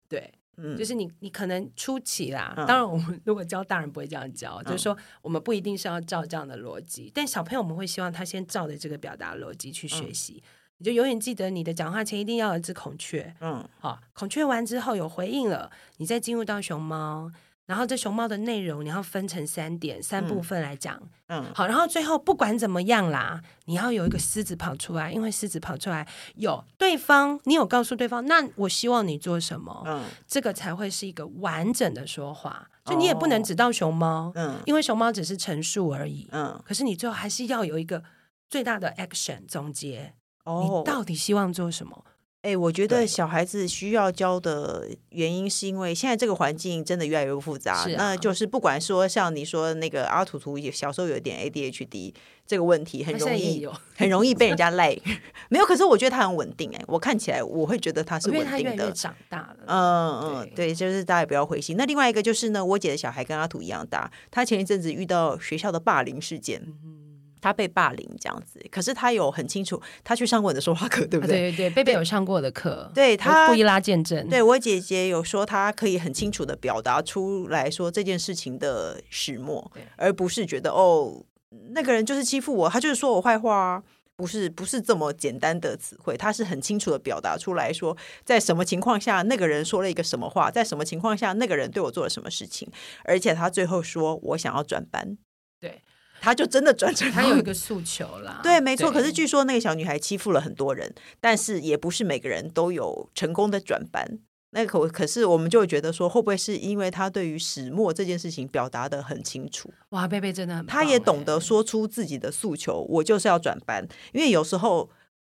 [0.08, 10.42] 对，嗯，就是你你可能初期啦，嗯、当然我们 如果教大人不会这样教，嗯、就是说我们不一定是要照这样的逻辑，但小朋友我们会希望他先照着这个表达逻辑去学习。
[10.44, 17.30] 嗯、你就永远记得你的讲话前一定要有一只孔雀，嗯，好，孔雀完之后有回应了，你再进入到熊猫。
[17.72, 38.02] 然后这熊猫的内容你要分成三点三部分来讲，嗯，好，然后最后不管怎么样啦，你要有一个狮子跑出来，因为狮子跑出来有对方，你有告诉对方，那我希望你做什么，嗯，这个才会是一个完整的说话，就你也不能只到熊猫，嗯，因为熊猫只是陈述而已，嗯，可是你最后还是要有一个
[38.50, 40.12] 最大的 action 总结，
[40.44, 42.04] 哦，你到底希望做什么？
[42.42, 47.86] 哎、欸，我觉得小孩子需要教的原因，是因为现在这个环境真的越来越复杂。
[47.96, 52.12] 那就是不管说像你说那个阿图图，小时候有点 ADHD
[52.44, 54.98] 这个问题，很容易很容易被人家赖。
[55.50, 56.68] 没有，可是我觉得他很稳定。
[56.74, 58.60] 哎，我看起来我会觉得他是稳定的。
[58.60, 59.56] 越来越长大了。
[59.66, 61.76] 嗯嗯，对，对，就是大家也不要灰心。
[61.76, 66.60] 那另外一个就是呢，我姐的小孩跟阿图一样大，他前一阵子遇到学校的霸凌事件。
[66.66, 67.01] 嗯
[67.42, 71.50] 他被霸凌这样子，可是他有很清楚，他去上过你的说话课，对不对？
[71.50, 74.26] 对对对，贝贝有上过的课，对他故意拉见证。
[74.28, 81.24] 对我姐姐有说，他可以很清楚的表达出来说这件事情的始末，而不是觉得哦，
[81.70, 83.82] 那个人就是欺负我，他就是说我坏话啊，
[84.14, 92.70] 不是不是这么简单的词汇，他是很清楚的表达出来说，在什么情况下那个人说了一个什么话，在什么情况下那个人对我做了什么事情，
[93.04, 95.18] 而且他最后说我想要转班，
[95.58, 95.82] 对。
[96.22, 98.38] 他就真的转成，他有一个诉求啦。
[98.44, 98.92] 对，没错。
[98.92, 104.20] 可是据说那个小女孩欺负了很多人，但是也不是每个人都有成功的转班。
[104.54, 109.68] 那可可是我们就会觉得说，会不会是因为他对于始末这件事情表达的很清楚？
[109.88, 113.84] 哇，贝贝真的很，他也懂得说出自己的诉求，我就是要转班。
[114.12, 114.88] 因为有时候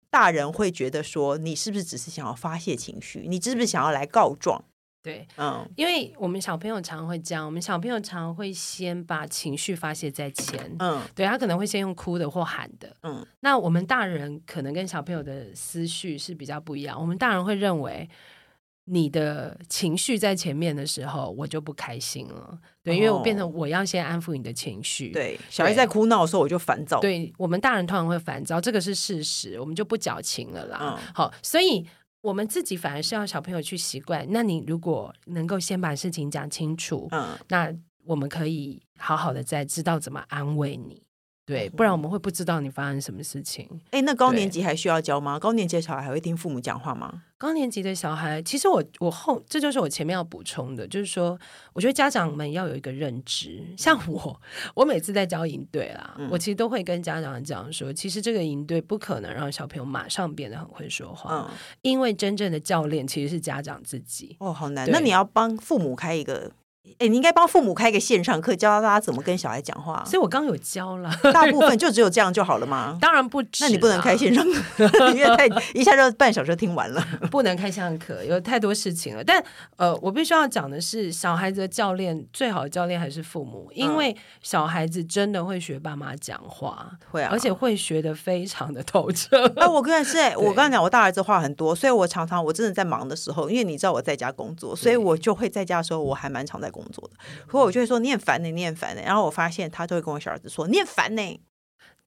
[0.10, 3.25] 大人会觉得说，你是不是只是想要发泄情绪？
[3.30, 4.65] 你是不是想要来告状？
[5.03, 18.07] 对，嗯，因为我们小朋友常会这样，我们小朋友常会先把情绪发泄在前，嗯，对，他可能会先用哭的或喊的，嗯，那我们大人可能跟小朋友的思绪是比较不一样，我们大人会认为
[18.85, 31.87] 你的情绪在前面的时候，我就不开心了，对，因为我变成我要先安抚你的情绪，对，小孩在哭闹的时候我就烦躁，对，我们大人通常会烦躁，这个是事实，我们就不矫情了啦，嗯，好，所以。
[32.21, 34.25] 我们自己反而是要小朋友去习惯。
[34.29, 37.73] 那你如果能够先把事情讲清楚，嗯，那
[38.05, 41.03] 我们可以好好的再知道怎么安慰你。
[41.51, 43.67] 对，不然我们会不知道你发生什么事情。
[43.91, 45.37] 哎，那高年级还需要教吗？
[45.37, 47.23] 高年级的小孩还会听父母讲话吗？
[47.37, 51.37] 高年级的小孩，其实我我后这就是我前面要补充的，就是说，
[51.73, 53.61] 我觉得家长们要有一个认知。
[53.77, 54.39] 像我，
[54.75, 64.37] 我每次在教营队啦，嗯、我其实都会跟家长讲说，其实这个营队不可能让小朋友马上变得很会说话，嗯、因为真正的教练其实是家长自己。
[64.39, 64.87] 哦，好难。
[64.89, 66.51] 那你要帮父母开一个。
[66.99, 70.04] 哎，你应该帮父母开一个线上课，教大家怎么跟小孩讲话。
[70.06, 72.97] 所以我刚有教了，大部分就只有这样就好了吗？
[73.01, 73.63] 当然不止。
[73.63, 77.04] 那你不能开线上课， 因为太一下就半小时听完了。
[77.30, 79.23] 不能开线上课，有太多事情了。
[79.23, 79.43] 但
[79.77, 89.45] 呃，我必须要讲的是，小孩子的教练最好的教练还是父母，因为小孩子真的会学爸妈讲话，会啊，而且会学的非常的透彻。
[89.56, 97.13] 哎，我跟你是， 我刚才讲，我大儿子话很多，所以我常常我真的在忙的时候，因为你知道我在家工作，所以我就会在家的时候，我还蛮常在工作的。
[97.48, 99.02] 可我就会说你很烦呢，你很烦呢。
[99.06, 101.41] 然后我发现他就会跟我小儿子说你很烦呢。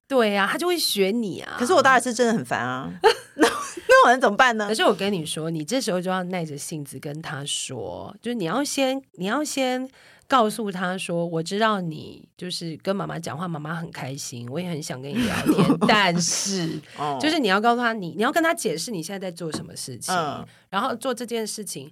[0.07, 1.55] 对呀、啊，他就会学你啊。
[1.57, 2.91] 可是我大儿子真的很烦啊。
[3.37, 4.67] 那那我能怎么办呢？
[4.67, 9.89] 可是我跟你说，你这时候就要耐着性子跟他说，就是你要先你要先
[10.27, 15.77] 告诉他说，我知道你就是跟妈妈讲话，妈妈很开心，我也很想跟你聊天。
[15.87, 16.79] 但是，
[17.19, 21.91] 就是你要告诉他，你你要跟他解释你现在在做什么事情，嗯、然后做这件事情。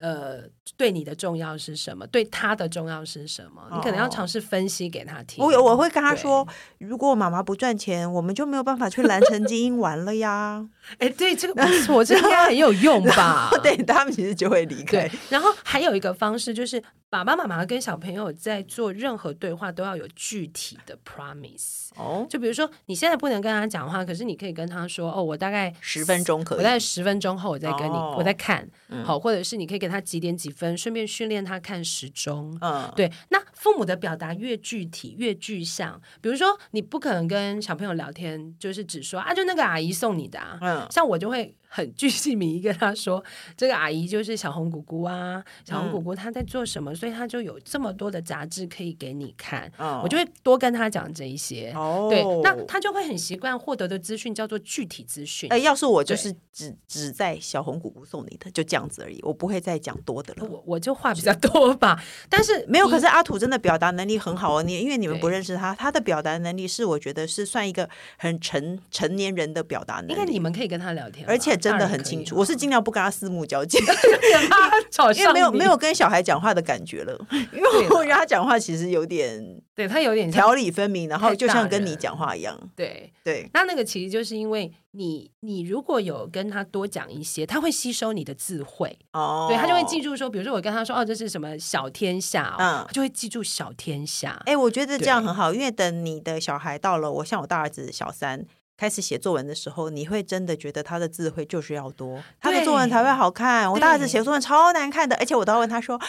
[0.00, 0.42] 呃，
[0.78, 2.06] 对你的重要是什么？
[2.06, 3.62] 对他的重要是什么？
[3.72, 5.44] 你可能要尝试分析给他听。
[5.44, 6.46] 我我会跟他说，
[6.78, 10.66] 如果妈妈不赚钱，我们就没有办法去蓝城精英玩了呀。
[10.98, 13.50] 哎，对，这个不错，这个 应该很有用吧？
[13.62, 15.10] 对，他们其实就会离开。
[15.28, 16.82] 然后还有一个方式就是。
[17.10, 33.10] 爸爸妈妈跟小朋友在做任何对话都要有具体的 promise 哦，就比如说你现在不能跟他讲话，可是你可以跟他说哦，我大概十分钟可以，我大概十分钟后我再跟你，哦、我再看，嗯、好，或者是你可以给他几点几分，顺便训练他看时钟，嗯，对。
[33.30, 41.54] 那父母的表达越具体越具象，比如说你不可能跟小朋友聊天，就是只说啊，就那个阿姨送你的，啊，嗯，像我就会。
[41.72, 43.24] 很具细靡遗跟他说，
[43.56, 49.70] 这个阿姨就是小红姑姑啊，小红姑姑她在做什么，嗯、所以她就有这么多的杂志可以给你看。
[49.78, 51.72] 哦、我就会多跟他讲这一些。
[51.74, 55.50] 哦，对，那他就会很习惯获得的资讯叫做具体资讯。
[55.50, 60.44] 哎，要是我就是只只在小红姑姑送你的，就这样子而已，我不会再讲多的了。
[60.44, 62.90] 我我就话比较多吧， 但是没有。
[62.90, 70.12] 可是阿土真的表达能力很好哦，你因为你们不认识他，他的表达能力是我觉得是算一个很成成年人的表达能力。
[70.12, 72.36] 应该你们可以跟他聊天，而且真的很清楚。
[72.36, 73.78] 我是尽量不跟他四目交接，
[75.16, 77.18] 因为没有没有跟小孩讲话的感觉了。
[77.52, 82.58] 因为我觉得他讲话其实有点，对他有点条理分明，然后就像跟你讲话一样。
[82.74, 94.40] 对对，那那个其实就是因为你你如果有跟他多讲一些，他会吸收你的智慧哦，对他就会记住说，比如说我跟他说哦，这是什么小天下，嗯，他就会记住小天下。
[94.46, 98.46] 哎，我觉得这样很好，因为等你的小孩到了，我像我大儿子小三。
[98.80, 103.70] 开始写作文的时候，你会真的觉得他的字会就是要多，他的作文才会好看。
[103.70, 106.00] 我大儿子写作文超难看的，而且我都要问他说：“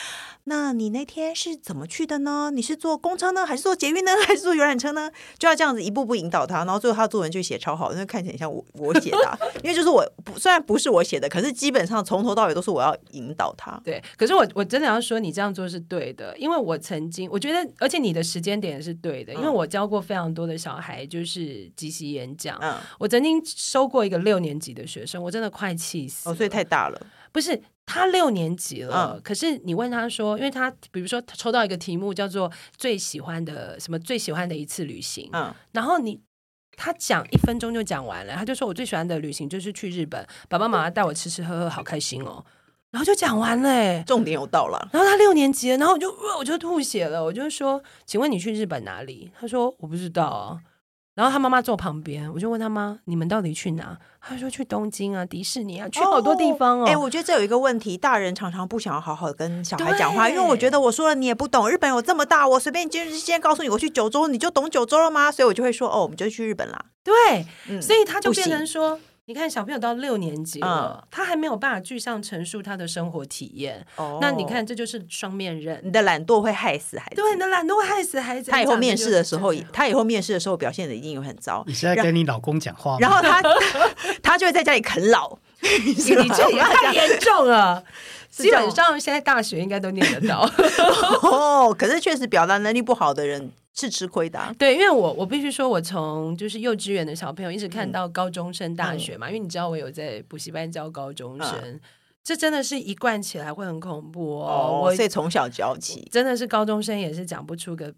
[0.46, 2.50] 那你那天是怎么去的呢？
[2.50, 13.78] 你是坐公车呢，还是坐捷运呢，还是坐游览车呢？”就要这样子一步步引导他，然后最后他的作文就写超好，因为看起来像我我写的，因为就是我不虽然不是我写的，可是基本上从头到尾都是我要引导他。
[13.84, 23.42] 对，可是我我真的要说你这样做是对的，因为我曾经我觉得，而且你的时间点是对的，因为我教过非常多的小孩，就是即席演讲，嗯，我曾经。
[23.44, 26.34] 收过一个六年级的学生，我真的快气死了。
[26.34, 27.08] 哦，所以太大了。
[27.32, 36.20] 不是他六年级了，嗯、可是你问他说，因为他比如说他抽到一个题目叫做最喜欢的什么最喜欢的一次旅行，嗯，然后你
[36.78, 42.44] 他讲一分钟就讲完了，他就说我最喜欢的旅行就是去日本，爸爸妈妈带我吃吃喝喝，好开心哦，
[42.92, 44.90] 然后就讲完了，重点有到了。
[44.92, 49.32] 然后他六年级了，然后我就我就吐血了，我就说，请问你去日本哪里？
[49.40, 50.60] 他说我不知道啊。
[51.14, 61.70] 然后他妈妈坐旁边，我就问他妈：“你们到底去哪？”他说：“去东京啊，迪士尼啊，去好多地方哦。”哎、哦，我觉得这有一个问题，大人常常不想要好好跟小孩讲话，因为我觉得我说了你也不懂。
[61.70, 65.30] 日本有这么大，我随便今今天告诉你，我去九州，你就懂九州了吗？
[65.32, 69.00] 所以我就会说：“哦，我们就去日本啦。”对，嗯、所以他就变成说。
[69.32, 73.82] 你看小朋友到六年级了，嗯、他还没有办法具象陈述他的生活体验。
[73.96, 75.80] 哦，那你看这就是双面人。
[75.86, 77.16] 你的懒惰会害死孩子。
[77.16, 78.52] 对，你的懒惰会害死孩子。
[78.52, 81.64] 他以后面试的时候，他以后面试的时候表现的一定很糟。
[81.66, 82.98] 你现在跟你老公讲话吗？
[83.00, 83.42] 然后他
[84.22, 85.38] 他就会在家里啃老。
[85.86, 87.82] 你这也太严重了。
[88.32, 90.50] 基本上现在大学应该都念得到。
[91.22, 94.54] 哦，可是确实表达能力不好的人是吃亏的、啊。
[94.58, 101.60] 对，因为我我必须说，我从就是幼稚园的小朋友一直看到高中生、大学嘛，嗯、因为你知道我有在补习班教高中生。
[101.64, 101.80] 嗯
[102.24, 104.82] 这真的是一贯起来会很恐怖哦！
[104.84, 107.92] 我所以从小教起，真的是高中生也是讲不出个，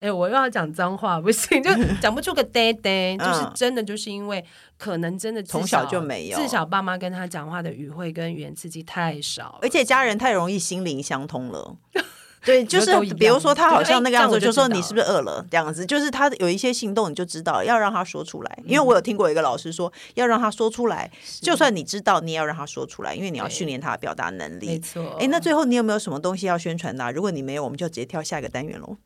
[0.00, 4.44] 哎，我又要讲脏话不行，就 讲不出个呆呆，就是真的就是因为
[4.76, 11.78] 可能真的从小就没有，至少爸妈跟他讲话的语汇跟语言刺激太少，而且家人太容易心灵相通了。
[12.44, 18.58] 对，就是比如说他好像那个样子，就说你是不是饿了这样子，就是他有一些行动你就知道要让他说出来。
[18.64, 21.10] 因为我有听过一个老师说，要让他说出来，
[21.42, 24.66] 就算你知道，你也要让他说出来，因为你要训练他的表达能力。
[24.66, 25.16] 没错。
[25.20, 27.12] 哎，那最后你有没有什么东西要宣传的？
[27.12, 28.96] 如果你没有，我们就直接跳下一个单元喽。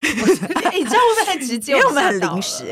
[0.02, 1.72] 哎，你这样会不会太直接？
[1.76, 2.64] 因为我们很临时。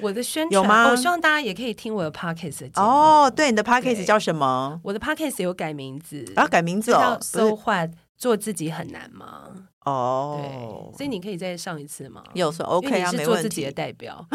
[0.00, 0.90] 我的宣 传有吗？
[0.90, 3.32] 我希望大家也可以听我的 podcast 哦。
[3.34, 4.80] 对，你的 podcast 叫什么？
[4.82, 7.16] 我的 podcast 有改名字，啊，改名字哦。
[7.22, 7.90] So what？
[8.16, 9.50] 做自己很难吗？
[9.84, 12.22] 哦，对，所以你可以再上一次吗？
[12.32, 14.26] 有说 OK 啊，是做自己的代表，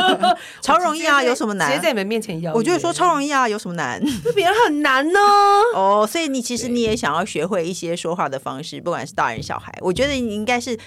[0.60, 1.70] 超容易啊，有什么难？
[1.70, 3.98] 直接在你们面前要，我就说超容易啊，有什么难？
[4.34, 5.18] 别人很难呢。
[5.74, 10.78] 哦，所以你其实你也想要学会一些说话的方式，不管是大人小孩，我觉得你应该是，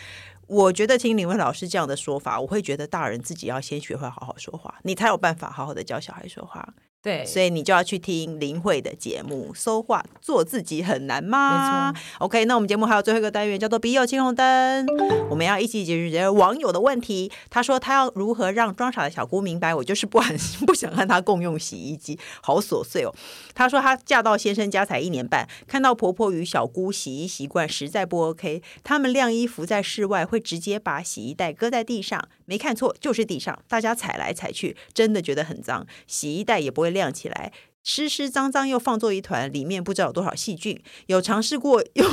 [0.46, 6.76] 我觉得听林慧老师这样的说法，我会觉得大人自己要先学会好好说话，你才有办法好好的教小孩说话。
[7.04, 9.52] 对，所以你就要去听林慧的节目。
[9.56, 11.92] 说话做自己很难吗？
[11.92, 12.04] 没错。
[12.20, 14.86] OK，那我们节目还有最后一个单元叫做“笔友青红灯”，
[15.28, 17.32] 我们要一起解决网友的问题。
[17.50, 20.38] 他说他要如何让装傻的小姑明白，我就是不很
[20.68, 23.12] 不想和他共用洗衣机，好琐碎哦。
[23.56, 28.62] 他说他嫁到先生家才一年半，看到婆婆与小姑洗衣习惯实在不 OK。
[28.84, 35.88] 他们晾衣服在室外会直接把洗衣袋搁在地上，没看错就是地上，大家踩来踩去，真的觉得很脏。
[36.06, 36.92] 洗衣袋也不会。
[36.92, 37.54] 亮起来，
[37.86, 40.78] 湿湿脏脏又放作一团，里面不知道有多少细菌。
[41.06, 42.06] 有尝试过用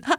[0.00, 0.16] 他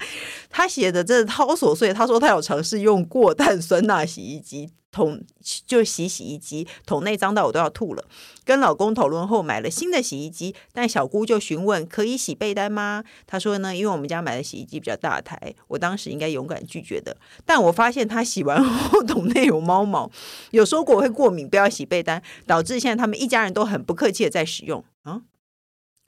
[0.50, 1.94] 他写的真的超琐碎。
[1.94, 4.70] 他说他有尝试用过碳酸钠洗衣机。
[4.92, 5.24] 桶
[5.66, 8.06] 就洗洗衣机，桶内脏到我都要吐了。
[8.44, 13.04] 跟老公讨论后买了新的洗衣机，但小姑就询问可以洗被单吗？
[13.26, 17.16] 他说呢，因为我们家买的洗衣机比较大台，我当时应该勇敢拒绝的。
[17.46, 20.12] 但我发现他洗完后 桶内有猫毛，
[20.52, 25.22] 有说过会过敏，不要洗被单，导致现在他们一家人都很不客气的在使用啊。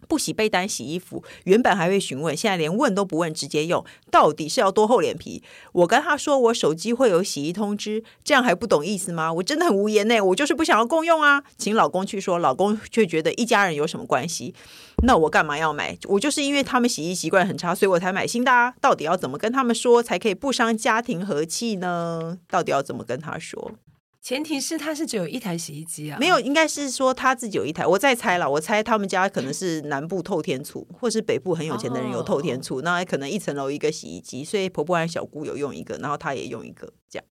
[0.08, 5.44] 不洗被单洗衣服，原本还会询问，现在连问都不问，直接用，到底是要多厚脸皮？
[5.72, 9.32] 我跟他说，我手机会有洗衣通知，这样还不懂意思吗？
[9.34, 14.54] 我真的很无言呢，我就是不想要共用啊，请老公去说，老公却觉得一家人有什么关系？
[15.06, 15.98] 那我干嘛要买？
[16.06, 18.74] 我就是因为他们洗衣习惯很差，所以我才买新的啊。
[18.80, 22.38] 到底要怎么跟他们说，才可以不伤家庭和气呢？
[22.50, 23.74] 到底要怎么跟他说？
[24.24, 27.86] 前提是他是只有一台洗衣机啊，没有，应该是说他自己有一台。
[27.86, 37.26] 我再猜了，我猜他们家可能是南部透天厝，或是北部很有钱的人有透天厝，那可能一层楼一个洗衣机，所以婆婆和小姑有用一个，然后他也用一个，这样。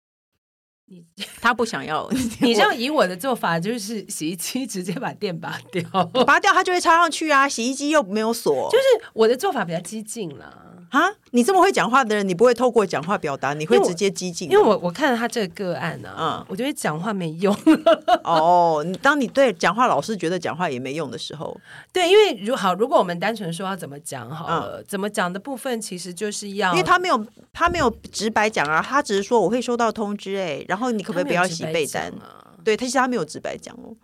[0.88, 1.06] 你
[1.40, 2.10] 他不想要，
[2.42, 5.90] 你这样以我的做法，就是洗衣机直接把电拔掉，
[6.26, 8.84] 拔掉它就会插上去啊，洗衣机又没有锁，就是
[9.14, 10.81] 我的做法比较激进了。
[10.92, 14.52] 啊，你这么会讲话的人，你不会透过讲话表达，你会直接激进。
[14.52, 17.56] 因为我我看了他这个个案呢、啊，嗯，我觉得讲话没用。
[18.26, 21.58] 哦，你当你对讲话老是觉得讲话也没用的时候，
[21.94, 32.52] 对，因为如好，如果我们单纯说要怎么讲好了，嗯、怎么讲的部分，其实就是要，因为他没有他没有直白讲啊，他只是说我会收到通知，哎，然后你可不可以不要洗被单啊？
[32.66, 33.96] 对，他其实他没有直白讲哦。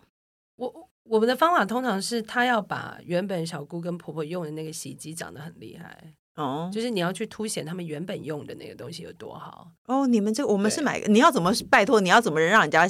[0.56, 6.14] 我我们的方法通常是他要把原本小姑跟婆婆用的那个洗衣机讲得很厉害。
[6.38, 10.06] 哦，就是你要去凸显他们原本用的那个东西有多好哦。
[10.06, 12.00] 你们这个我们是买，你要怎么拜托？
[12.00, 12.88] 你要怎么让人家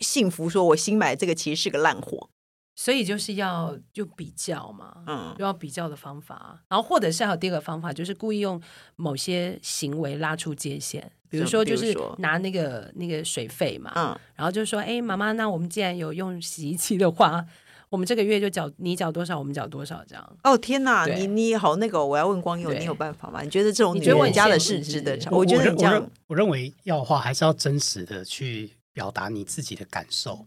[0.00, 0.48] 幸福？
[0.48, 2.30] 说我新买这个其实是个烂货，
[2.74, 6.64] 所以就是要就比较嘛，嗯，就要比较的方法。
[6.70, 8.58] 然后或者是还有第二个方法，就是故意用
[8.96, 17.44] 某些行为拉出界限，比如说就是拿那个那个水费嘛，嗯，然后就说，哎，妈妈，那我们既然有用洗衣机的话。
[17.92, 20.36] 我们这个月就缴你缴多少，我们缴多少这样。
[20.44, 23.42] 哦天哪，你你好那个，我要问光佑，你有办法吗？
[23.42, 25.18] 你觉得这种女人家的事值得？
[25.30, 30.46] 我觉得你这样，我认为要的话，还是要真实的去表达你自己的感受，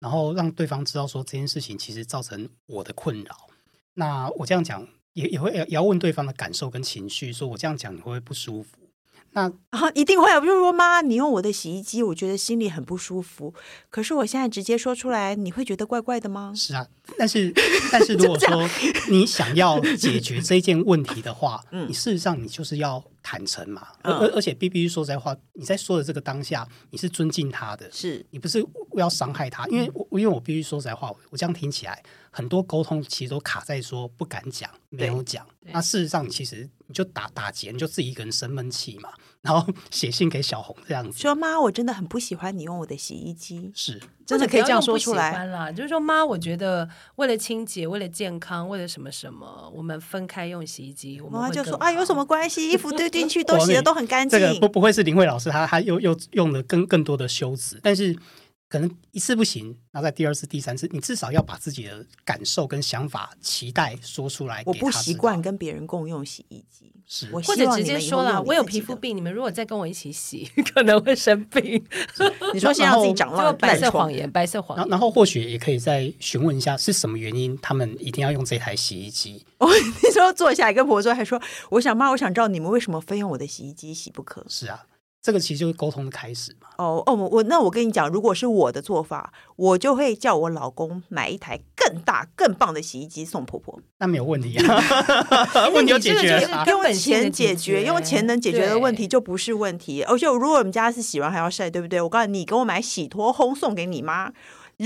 [0.00, 3.48] 然后让对方知道说这件事情其实造成我的困扰。
[3.94, 8.79] 那我这样讲也也会也要问对方的感受跟情绪，说我这样讲你会不会不舒服？
[9.32, 10.40] 那啊，一定会啊！
[10.40, 13.54] 比如说，妈，你用我的洗衣机，我觉得心里很不舒服。
[13.88, 16.52] 可是我现在直接说出来，你会觉得怪怪的吗？
[16.56, 16.84] 是啊，
[17.16, 17.52] 但是
[17.92, 18.68] 但是 如果说
[19.08, 23.86] 你想要解决这件问题的话， 嗯，你事实上你就是要坦诚嘛。
[24.02, 28.60] 而而、嗯、而且必须说实在话，你在说的这个当下，你是尊敬他的，是你不是
[28.96, 29.64] 要伤害他？
[29.68, 32.02] 因为我因为我必须说实在话，我这样听起来，
[32.32, 35.46] 很多沟通其实都卡在说不敢讲，没有讲。
[35.72, 39.12] 那事实上，其实你就打打结，你就自己一个人生闷气嘛。
[39.42, 45.72] 然后 写信给小红这样子，说妈，我真的很不喜欢你用我的洗衣机，是真的可以这样说出来啦。
[45.72, 51.20] 就是说妈，我觉得为了清洁，为了健康，为了什么什么，我们分开用洗衣机。
[51.20, 52.70] 我妈就说啊，有什么关系？
[52.70, 54.38] 衣服 丢进去都洗的都很干净。
[54.38, 58.16] 这个不不会是林慧老师，她她又又用了更更多的修辞，但是。
[58.70, 64.62] 可能一次不行，那在第二次、第三次，你至少要把自己的感受跟想法、期待说出来。
[64.64, 71.84] 我不习惯跟别人共用洗衣机，是，我或者直接说了，我有皮肤病，你们如果再跟我一起洗， 可能会生病。
[72.54, 74.88] 你说现在自己长了白色谎言，白色谎言。
[74.88, 79.44] 然后，或许也可以再询问一下，是什么原因他们一定要用这台洗衣机？
[79.58, 79.68] 我
[80.00, 84.46] 那时候坐下来跟婆婆说，还说，我想妈，我想知道你们为什么非用我的洗衣机洗不可？
[84.48, 84.84] 是啊。
[85.22, 86.68] 这个其实就是沟通的开始嘛。
[86.78, 93.78] 哦哦，我那我跟你讲，如果是我的做法，我就会叫我老公买一台更大、更棒的洗衣机送婆婆。
[93.98, 94.82] 那没有问题啊，
[95.74, 96.64] 问题就解决了。
[96.66, 100.02] 用钱解决，用钱能解决的问题就不是问题。
[100.02, 102.00] 而且如果我们家是洗完还要晒，对不对？
[102.00, 104.32] 我告诉你，你给我买洗脱烘送给你妈。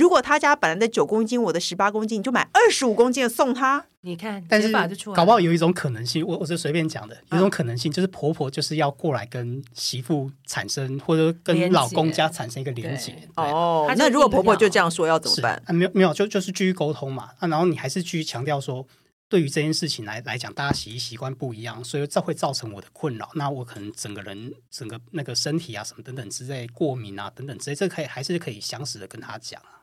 [0.01, 3.85] 如果他家本来的九公斤，我的十八公斤，你就买二十五公斤的送他。
[4.01, 4.71] 你看，但是
[5.15, 13.17] 搞不好有一种可能性，我我是随便讲的，有一种可能性就是婆婆就是要过来跟媳妇产生，或者跟老公家产生一个连结。
[13.37, 15.63] 哦，那如果婆婆就这样说，要怎么办？
[15.67, 17.31] 啊，没有没有，就就是继续沟通嘛。
[17.39, 18.87] 啊，然后你还是继续强调说，
[19.29, 23.31] 对于这件事情来来讲，大家洗衣习惯不一样，所以这会造成我的困扰。
[23.37, 29.81] 那我可能整个人整个那个身体啊什么等等之类过敏啊等等之类，这可以还是可以详实的跟他讲啊。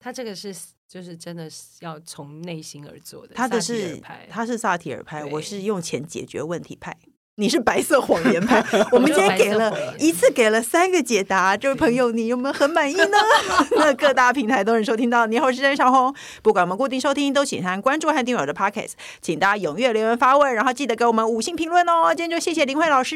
[0.00, 0.54] 他这个是
[0.88, 6.96] 就是真的是要从内心而做的，他的是他是萨提尔派，我是用钱解决问题派，
[7.34, 8.64] 你是白色谎言派。
[8.92, 13.18] 我们今天给了一次给了三个解答，这位朋友你有没有很满意呢？
[13.76, 15.26] 那各大平台都能收听到。
[15.26, 22.14] 你好，我是詹小红，不管我们固定收听，都请按关注和订阅我的 Podcast，请大家踊跃留言发问，然后记得给我们五星评论哦。
[22.14, 23.14] 今天就谢谢林慧老师，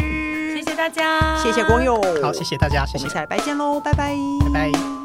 [0.57, 4.15] 谢谢大家，谢谢光佑，好，谢谢大家，谢谢，我们下礼拜见喽，拜拜，
[4.53, 5.02] 拜拜。